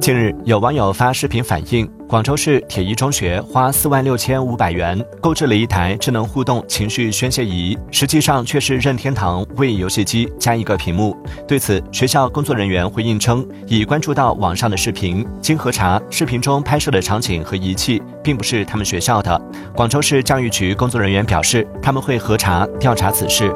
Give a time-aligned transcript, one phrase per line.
[0.00, 11.14] 近日有网友发视频反映广州市铁一中学花四万六千五百元购置了一台智能互动情绪宣泄仪实际上却是任天堂为游戏机加一个屏幕。
[11.46, 19.38] 对此学校工作人员回应称已关注到网上的视频经核查视频中拍摄的场景和仪器并不是他们学校的。
[19.76, 23.54] 广州市教育局工作人员表示他们会核查调查此事。